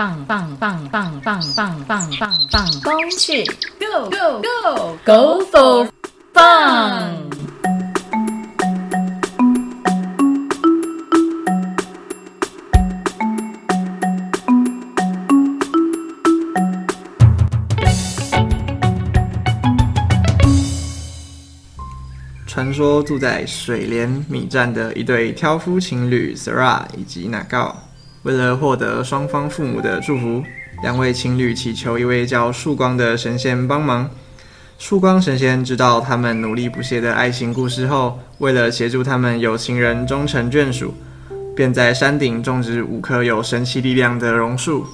[0.00, 3.44] 棒棒棒棒棒棒棒棒棒，恭喜
[3.78, 5.88] ，Go Go Go Go for
[6.32, 7.28] fun！
[22.46, 27.74] 传说住在水莲米站的一对挑夫情侣 Sara 以及 Naga
[28.22, 30.42] 为了获得双方父母的祝福，
[30.82, 34.10] 两位情侣祈求一位叫曙光的神仙帮忙。
[34.78, 40.92] 曙光神仙知道他们努力不懈的爱情故事后，为了协助他们有情人终成眷属，
[41.56, 44.84] 便在山顶种植五棵有神奇力量的榕树。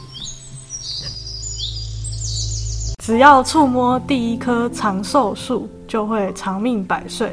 [3.04, 7.28] 只要触摸第一棵长寿树，就会长命百岁；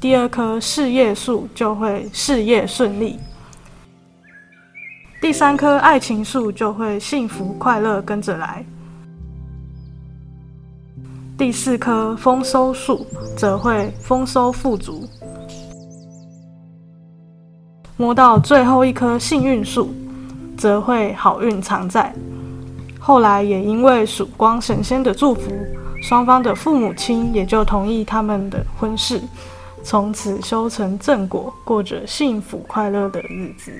[0.00, 3.18] 第二棵事业树就会事业顺利；
[5.24, 8.62] 第三棵爱情树就会幸福快乐跟着来；
[11.38, 15.08] 第四棵丰收树则会丰收富足；
[17.96, 19.94] 摸到最后一棵幸运树，
[20.58, 22.14] 则会好运常在。
[23.00, 25.50] 后来也因为曙光神仙的祝福，
[26.02, 29.22] 双方的父母亲也就同意他们的婚事，
[29.82, 33.72] 从此修成正果，过着幸福快乐的日子。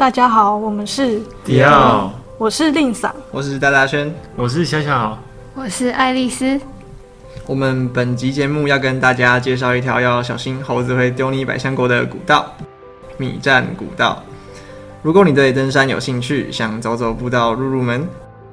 [0.00, 5.18] 大家好，我们是迪奥，我是令嫂，我是大大轩，我是小小，
[5.54, 6.58] 我是爱丽丝。
[7.44, 12.50] 我们本集节目要跟大家介绍一条要小心猴子会丢你百香果的古道——
[13.18, 14.22] 米站古道。
[15.02, 18.08] 如果你对登山有兴趣，想走走步道入入门，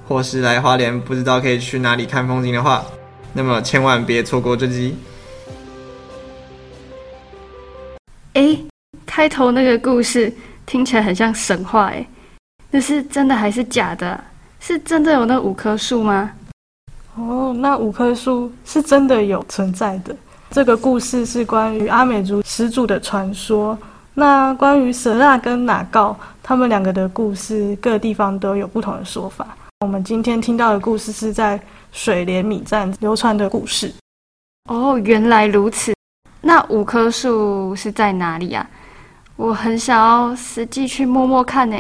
[0.06, 2.84] 或是来花莲不知道可以去哪里看风景的话，
[3.32, 4.98] 那么千万别错过这集。
[8.34, 8.60] 哎，
[9.06, 10.34] 开头那个故事
[10.68, 12.06] 听起来很像神话诶，
[12.70, 14.22] 那是真的还是假的？
[14.60, 16.30] 是真的有那五棵树吗？
[17.16, 20.14] 哦，那五棵树是真的有存在的。
[20.52, 23.78] 这个故事是关于阿美族始祖的传说。
[24.14, 29.56] 那关于蛇纳跟哪告他们两个的故事，各地方都有不同的说法。
[29.80, 31.58] 我们今天听到的故事是在
[31.94, 33.94] 水莲米站流传的故事。
[34.70, 35.94] 哦，原来如此。
[36.42, 38.70] 那五棵树是在哪里啊？
[39.38, 41.78] 我很想要实际去摸摸看呢。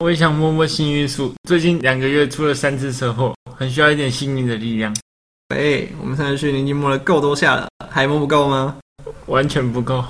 [0.00, 1.32] 我也想摸摸幸运树。
[1.48, 4.94] 最近两个月出了三次车祸，很需要一点幸运的力量。
[5.54, 8.76] 哎，我们上次去已经摸了够多下了，还摸不够吗？
[9.24, 10.04] 完全不够。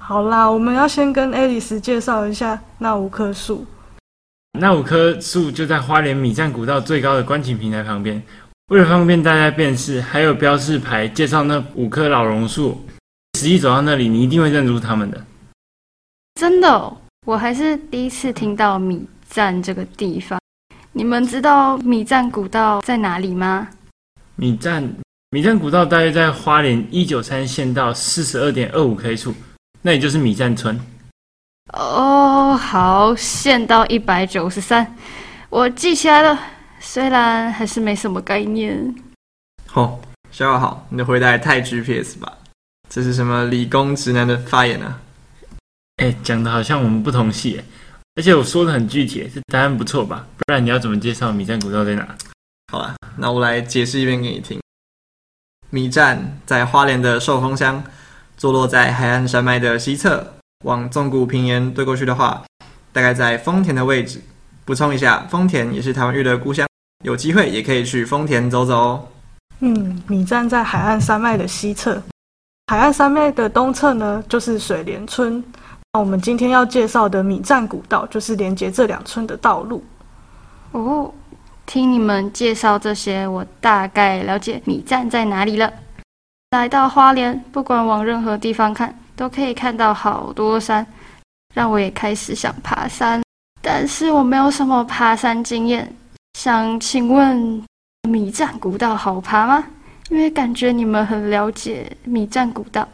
[0.00, 3.66] 好啦，我们要先跟爱丽丝介绍一下那五棵树。
[4.58, 8.20] 那五棵树就在花莲米站古道最高的观景平台旁边。
[8.68, 12.80] 为了方便大家辨识，还有标示牌介绍那五棵老榕树。
[13.38, 15.22] 实际走到那里，你一定会认出它们的。
[16.40, 16.96] 真的。
[17.26, 20.40] 我还是第一次听到米站这个地方。
[20.90, 23.68] 你们知道米站古道在哪里吗？
[24.36, 24.90] 米站
[25.32, 29.34] 米站古道大约在花莲一九三县道四十二点二五 K 处，
[29.82, 30.80] 那也就是米站村。
[31.74, 34.96] 哦，好，县道一百九十三，
[35.50, 36.40] 我记起来了。
[36.80, 38.94] 虽然还是没什么概念。
[39.66, 40.00] 好，
[40.30, 42.32] 小友好，你的回答也太 GPS 吧？
[42.88, 44.98] 这是什么理工直男的发言啊？
[46.00, 47.60] 哎，讲的好像我们不同系，
[48.16, 50.26] 而且我说的很具体，这答案不错吧？
[50.38, 52.08] 不然你要怎么介绍米站古道在哪？
[52.72, 54.58] 好了，那我来解释一遍给你听。
[55.68, 57.84] 米站在花莲的寿丰乡，
[58.38, 60.26] 坐落在海岸山脉的西侧，
[60.64, 62.42] 往纵谷平原对过去的话，
[62.94, 64.22] 大概在丰田的位置。
[64.64, 66.66] 补充一下，丰田也是台湾玉的故乡，
[67.04, 69.08] 有机会也可以去丰田走走哦。
[69.58, 72.02] 嗯，米站在海岸山脉的西侧，
[72.68, 75.44] 海岸山脉的东侧呢，就是水莲村。
[75.92, 79.82] 那我们今天要介绍的米站古道，就是连接这两村的道路。
[80.70, 81.12] 哦，
[81.66, 85.72] 听你们介绍这些，我大概了解米站在哪里了。
[86.52, 90.86] 来到花莲，不管往任何地方看，都可以看到好多山，
[91.54, 93.20] 让我也开始想爬山。
[93.60, 95.92] 但是我没有什么爬山经验，
[96.34, 97.64] 想请问
[98.08, 99.64] 米站古道好爬吗？
[100.08, 102.86] 因为感觉你们很了解米站古道。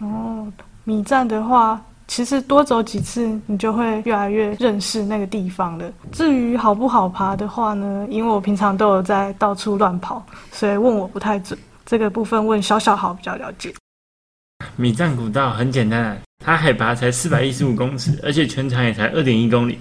[0.00, 0.46] 哦，
[0.84, 1.82] 米站的话。
[2.14, 5.90] 其实多走几次，你就会越来越认识那个地方了。
[6.12, 8.06] 至于好不好爬的话呢？
[8.10, 11.58] 因为我平常都有在到处乱跑，所以问我不太准。
[11.86, 13.74] 这个部分问小小好比较了解。
[14.76, 19.78] 米藏古道很简单，它海拔才四百一十五公尺，而且全长也才二点一公里。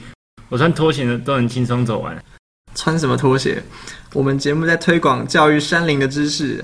[0.47, 2.17] 我穿拖鞋的都能轻松走完。
[2.75, 3.61] 穿什么拖鞋？
[4.13, 6.63] 我们节目在推广教育山林的知识。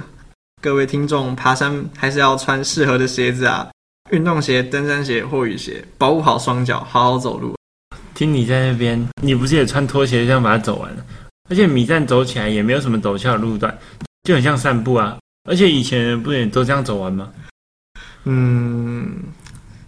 [0.61, 3.67] 各位听众，爬山还是要穿适合的鞋子啊，
[4.11, 7.55] 运动鞋、登山鞋或雨鞋，保护好双脚，好好走路。
[8.13, 11.05] 听你在那边，你不是也穿拖鞋这样把它走完了？
[11.49, 13.77] 而且米站走起来也没有什么陡峭的路段，
[14.23, 15.17] 就很像散步啊。
[15.49, 17.29] 而且以前人不也都这样走完吗？
[18.25, 19.13] 嗯，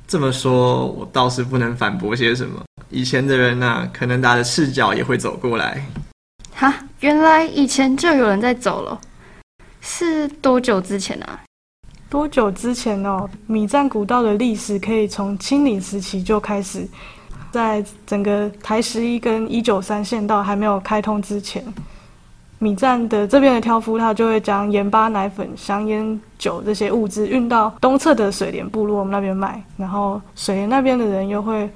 [0.07, 2.61] 这么说，我倒是不能反驳些什么。
[2.89, 5.85] 以前的人呐、可能打着赤脚也会走过来。
[6.53, 8.99] 哈，原来以前就有人在走了，
[9.81, 11.39] 是多久之前啊？
[12.09, 13.29] 多久之前哦？
[13.45, 16.87] 米站古道的历史可以从清领时期就开始，
[17.51, 21.63] 在整个台十一跟一九三县道还没有开通之前，
[22.57, 31.69] 米站的这边的挑夫他就会将盐巴、奶粉、香烟、酒这些物资运到东侧的水莲部落我们那边卖，然后水莲那边的人又会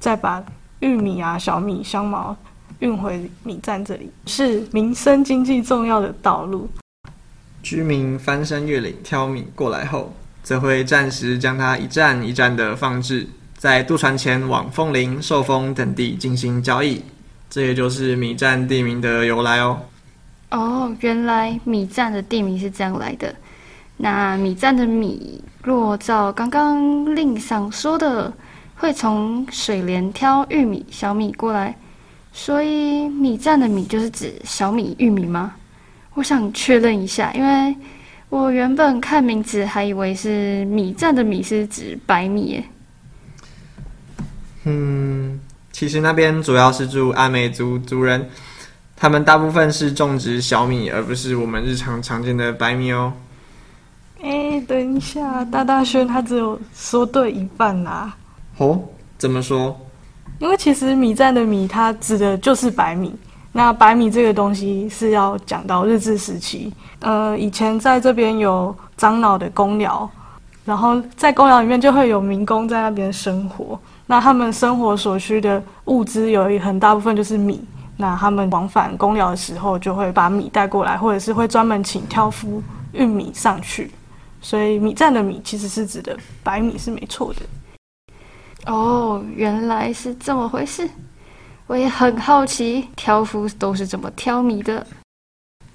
[0.00, 0.42] 再把
[0.80, 2.36] 玉米啊、小米、香茅
[2.80, 6.68] 运回米站这里，是民生经济重要的道路。
[7.68, 10.10] 居民翻山越岭挑米过来后，
[10.42, 13.26] 则会暂时将它一站一站的放置，
[13.58, 17.02] 在渡船前往凤林、寿丰等地进行交易。
[17.50, 19.82] 这也就是米站地名的由来哦。
[20.50, 23.34] 哦，原来米站的地名是这样来的。
[23.98, 28.32] 那米站的米，若照刚刚令上说的，
[28.76, 31.76] 会从水莲挑玉米、小米过来，
[32.32, 35.52] 所以米站的米就是指小米、玉米吗？
[36.18, 37.76] 我想确认一下，因为
[38.28, 42.64] 我原本看名字还以为是米站的米是指白米耶。
[44.64, 45.38] 嗯，
[45.70, 48.28] 其实那边主要是住阿美族族人，
[48.96, 53.12] 他们大部分是种植小米，而不是我们日常常见的白米哦。
[54.20, 58.12] 哎，等一下，大大轩他只有说对一半啦、
[58.56, 58.82] 哦，
[59.16, 59.80] 怎么说？
[60.40, 63.14] 因为其实米站的米，它指的就是白米。
[63.58, 70.08] 那白米这个东西是要讲到日治时期，呃，以前在这边有樟脑的公寮，
[70.64, 73.76] 然后在公寮里面就会有民工在那边生活。
[74.06, 77.60] 那他们生活所需的物资有一很大部分就是米。
[77.96, 82.62] 那他们往返公寮的时候，就会把米带过来，或者是会专门请挑夫
[82.92, 83.90] 运米上去。
[84.40, 88.72] 所以米站的米其实是指的白米是没错的。
[88.72, 90.88] 哦，原来是这么回事。
[91.68, 94.84] 我也很好奇，挑夫都是怎么挑米的？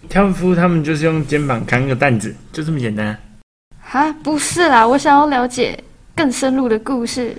[0.10, 3.20] 挑夫他们就是用肩膀扛个担子，就这么简单啊。
[3.80, 5.78] 哈，不是啦，我想要了解
[6.16, 7.38] 更深入的故事。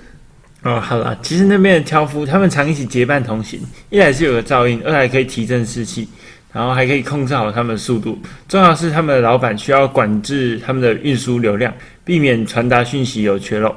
[0.63, 3.59] 哦，好了，其实那边的挑夫他们常一起结伴同行，
[3.89, 6.07] 一来是有个照应，二来可以提振士气，
[6.53, 8.17] 然后还可以控制好他们的速度。
[8.47, 11.73] 重要是他们的老板需要管制他们的运输流量，
[12.05, 13.75] 避免传达讯息有缺漏。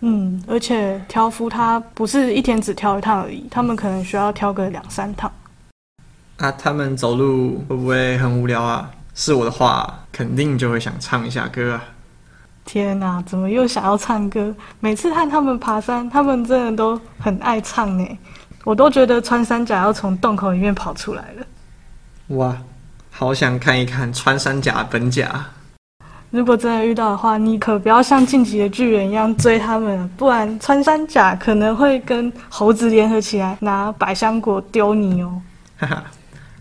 [0.00, 5.30] 嗯，而且挑夫他不是一天只挑一趟而已，他们可能需要挑个两三趟。
[6.38, 8.90] 啊，他们走路会不会很无聊啊？
[9.14, 11.84] 是我的话，肯定就会想唱一下歌啊。
[12.64, 14.54] 天哪，怎么又想要唱歌？
[14.78, 18.18] 每次看他们爬山，他们真的都很爱唱呢，
[18.64, 21.46] 我都觉得穿山甲要从洞口里面跑出来了。
[22.28, 22.56] 哇，
[23.10, 25.44] 好想看一看穿山甲本甲。
[26.30, 35.42] 如果真的遇到的话，你可不要像晋级的巨人一样追他们，不然穿山甲可能会跟猴子联合起来拿百香果丢你哦。
[35.78, 36.04] 哈哈，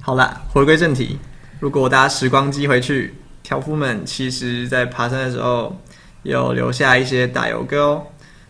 [0.01, 1.19] 好啦，回归正题，
[1.60, 3.13] 如果搭时光机回去，
[3.44, 5.79] 挑夫们其实在爬山的时候
[6.24, 8.03] 有留下一些打油歌哦，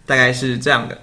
[0.06, 0.98] 大概是这样的。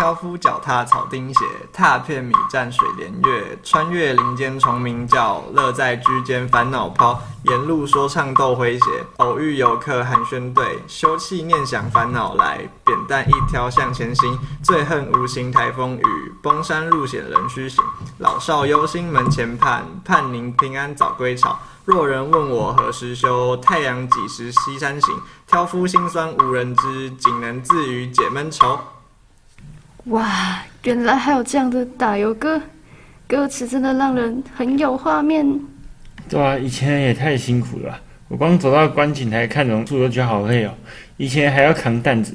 [0.00, 7.20] 挑夫脚踏草钉鞋，踏遍米蘸水莲月，穿越林间虫鸣叫，乐在居间烦恼抛。
[7.42, 17.84] 沿路说唱斗诙谐，偶遇游客寒暄对，休憩念想烦恼来，扁担一挑向前行，最恨无形台风雨，崩山路险人须行，
[18.20, 21.58] 老少忧心门前盼，盼您平安早归巢。
[21.84, 25.14] 若人问我何时休，太阳几时西山行？
[25.46, 28.78] 挑夫心酸无人知，仅能自娱解闷愁。
[30.06, 32.60] 哇，原来还有这样的打油歌，
[33.28, 35.46] 歌词真的让人很有画面。
[36.28, 40.72] 对啊，以前也太辛苦了，我光走到观景台看榕树都觉得好累哦。
[41.16, 42.34] 以前还要扛担子。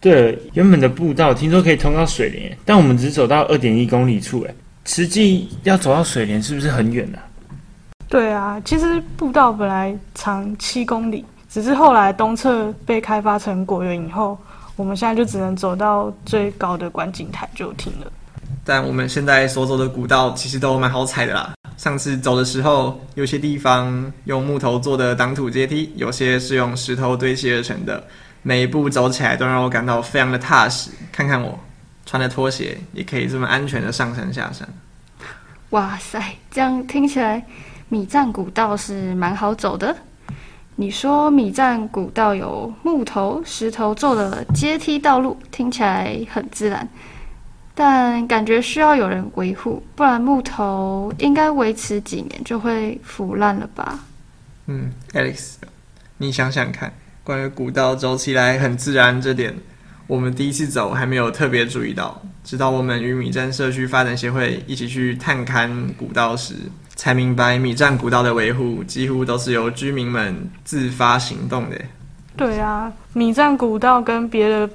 [0.00, 7.22] 对了，原本的步道听说可以通到水帘，但我们只走到二点一公里处，哎，实际要走到水帘是不是很远啊？
[8.08, 14.38] 对啊，其实步道本来长七公里，只是后来东侧被开发成果园以后，
[14.76, 18.12] 我们现在就只能走到最高的观景台就停了。
[18.64, 21.54] 但我们现在所走的古道其实都蛮好踩的啦。
[21.76, 28.02] 上次走的时候，有些地方用木头做的挡土阶梯，有些是用石头堆砌而成的。
[28.42, 30.90] 每一步走起来都让我感到非常的踏实。
[31.10, 31.58] 看看我
[32.04, 34.68] 穿的拖鞋，也可以这么安全的上山下山。
[35.70, 37.44] 哇塞，这样听起来
[37.88, 39.96] 米藏古道是蛮好走的。
[40.78, 46.86] 你说米站古道有木头、石头做的阶梯道路，听起来很自然，
[47.74, 54.00] 但感觉需要有人维护，不然木头应该维持几年就会腐烂了吧？
[54.66, 55.54] 嗯，Alex，
[56.18, 56.92] 你想想看，
[57.24, 59.54] 关于古道走起来很自然这点，
[60.06, 66.54] 我们第一次走还没有特别注意到，直到我们与米站社区发展协会一起去探勘古道时。
[66.96, 71.76] 才明白，米站古道的维护几乎都是由居民们自发行动的。
[72.36, 74.68] 对啊，米站古道跟别的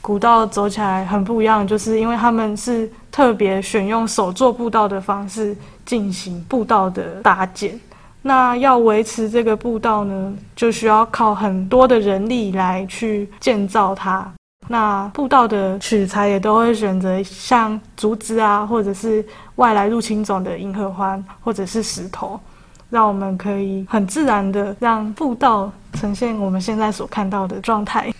[0.00, 7.78] 古道走起来很不一样，就是因为他们是特别选用手做步道的方式进行步道的搭建。
[8.22, 14.30] 那要维持这个步道呢，就需要靠很多的人力来去建造它。
[14.72, 19.24] 那步道的取材也都会选择像竹子啊，或者是
[19.56, 22.38] 外来入侵种的银合欢，或者是石头，
[22.88, 28.14] 让我们可以很自然的让步道呈现我们现在所看到的状态。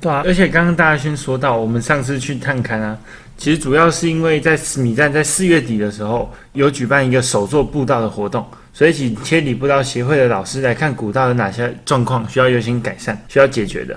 [0.00, 2.96] 对啊，而且刚刚大家先说到，我们上次去探勘啊，
[3.36, 13.94] 其实主要是因为在米站在四月底的时候有举办一个手作步道的活动，所以请千里步道协会的老师来看古道有哪些状况需要优先改善、需要解决的。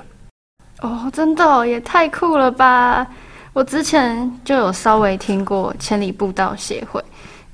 [0.82, 3.08] 哦，真的也太酷了吧！
[3.54, 7.04] 我之前就有稍微听过千里步道协会，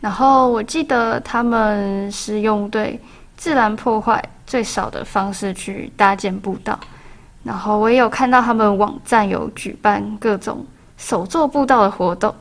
[0.02, 3.00] 然后我记得他们是用对
[3.38, 6.78] 自然破坏最少的方式去搭建步道，
[7.44, 10.66] 然后我也有看到他们网站有举办各种
[10.98, 12.36] 手作步道的活动，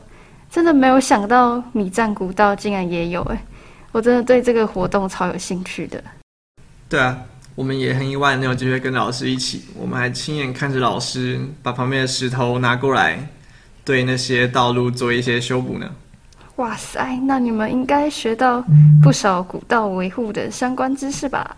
[0.49, 3.39] 真的没有想到米站古道竟然也有诶，
[3.93, 6.03] 我真的对这个活动超有兴趣的。
[6.89, 7.17] 对啊。
[7.55, 13.29] 我们也很意外能有机会跟老师一起，我们还亲眼看着老师把旁边的石头拿过来，
[13.85, 15.87] 对那些道路做一些修补呢。
[16.55, 18.63] 哇塞，那你们应该学到
[19.01, 21.55] 不少古道维护的相关知识吧？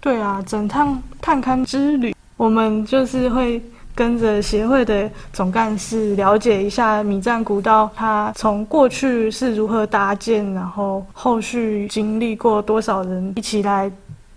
[0.00, 3.62] 对啊，整趟探勘之旅，我们就是会
[3.94, 13.90] 跟着协会的总干事了解一下米站古道，它从过去是如何搭建，然后后续经历过多少人一起来。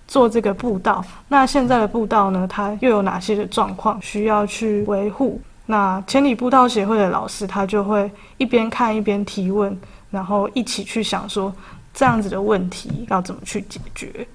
[0.07, 2.47] 做这个步道，那现在的步道呢？
[2.47, 5.41] 它又有哪些的状况需要去维护？
[5.65, 9.75] 那千里步道协会的老师他就会一边看一边提问，
[10.11, 11.51] 然后一起去想说
[11.91, 14.27] 这样子的问题要怎么去解决。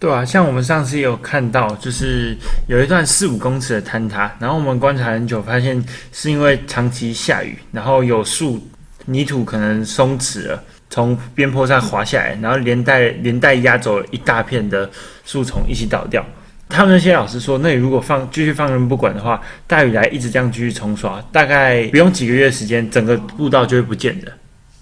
[0.00, 5.80] 对啊，像我们上次也有看到，就是有一段四五公尺的坍塌，然后我们观察很久，发现
[6.10, 8.58] 是因为长期下雨，然后有树
[9.04, 10.64] 泥土可能松弛了。
[10.90, 14.90] 从边坡上滑下来，然后连带连带压走一大片的
[15.24, 16.22] 树丛，一起倒掉。
[16.68, 24.32] 他们那些老师说，那你如果放继续放任不管的话，大雨来一直这样继续冲刷，大概不用几个月时间，整个步道就会不见的。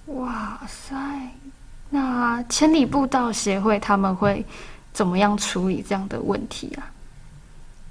[0.07, 0.97] 哇塞！
[1.91, 4.45] 那千里步道协会他们会
[4.93, 6.89] 怎么样处理这样的问题啊？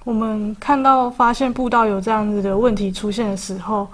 [0.03, 3.87] 我们看到发现步道有这样子的问题出现的时候。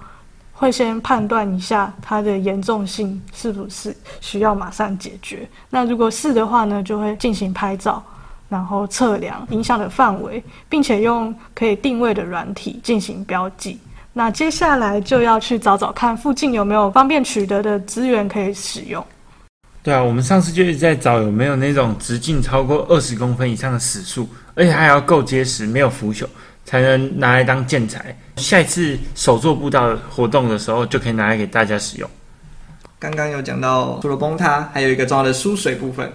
[0.54, 5.48] 会先判断一下它的严重性是不是需要马上解决。
[5.70, 8.02] 那如果是的话呢，就会进行拍照，
[8.48, 13.80] 然后测量影响的范围，并且用可以定位的软体进行标记。
[14.14, 19.04] 那接下来就要去找找看附近有没有方便取得的资源可以使用。
[19.82, 26.26] 对啊，我们上次就一直在找有没有那种直径超过二十公分以上的死树，而且还要够结实，没有腐朽。
[26.66, 32.10] 才能拿来当建材，下一次手作步道活动的时候就可以拿来给大家使用。
[33.00, 36.12] 刚刚有讲到除了崩塌，还有一个重要的输水部分，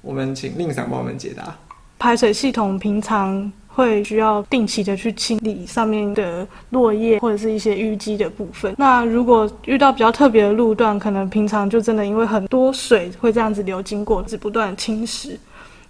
[0.00, 1.54] 我们请令赏帮我们解答。
[1.98, 8.74] 排水系统平常会需要定期的去清理上面的落叶或者是一些淤积的部分。
[8.78, 15.36] 那如果遇到比较特别的路段，可能平常就真的因为很多水会这样子流经过，只不断侵蚀。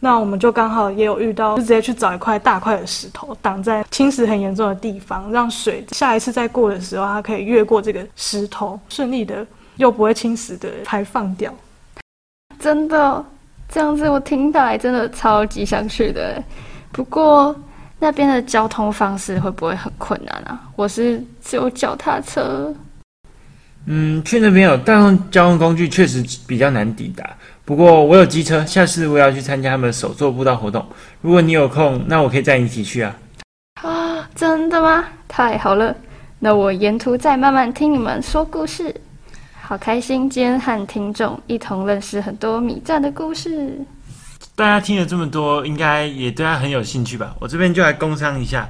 [0.01, 9.45] 那我们就刚好也有遇到，就直接去找一块大块的石头挡在侵蚀很严重的地方，让水下一次再过的时候，它可以越过这个石头，顺利的
[9.77, 11.53] 又不会侵蚀的排放掉。
[12.61, 13.25] 真的
[13.69, 16.43] 这样子，我听起来真的超级想去的。
[16.93, 17.55] 不过
[17.99, 20.61] 那边的交通方式会不会很困难啊？
[20.77, 22.73] 我是只有脚踏车。
[23.91, 27.27] 嗯，去那边有大众交通工具，确实比较难抵达。
[27.65, 30.87] 不过我有机车，下次我要去参加他们手作步道活动。
[31.23, 33.17] 如果你有空，那我可以载你一起去啊！
[33.83, 35.03] 啊，真的吗？
[35.27, 35.97] 太好了，
[36.39, 38.95] 那我沿途再慢慢听你们说故事。
[39.63, 43.79] 好开心，今天和听众一同认识很多米站的故事。
[44.55, 47.35] 大家听了这么多，应该也对他很有兴趣吧？
[47.41, 48.69] 我这边就来工商一下，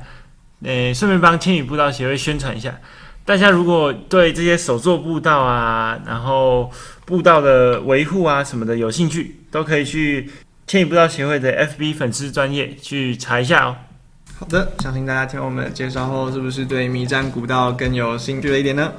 [0.63, 2.73] 呃，顺便帮千羽步道协会宣传一下。
[3.29, 6.71] 大家如果对这些手作步道啊，然后
[7.05, 10.31] 步道的维护啊什么的有兴趣，都可以去
[10.67, 13.77] 千里步道协会的 FB 粉丝专业去查一下哦。
[14.39, 18.91] 好的，相信大家听完我们的介绍后，是不是对迷战古道更有兴趣了一点呢？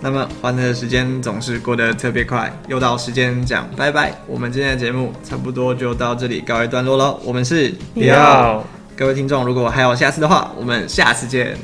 [0.00, 4.12] 那么欢乐的时间总是过得特别快，又到时间讲拜拜。
[4.26, 7.20] 我们今天的节目差不多就到这里告一段落喽。
[7.22, 8.64] 我们是不要。
[8.96, 11.56] 各位听众，如果还有下次的话，我们下次见。